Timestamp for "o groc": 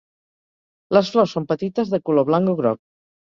2.55-2.81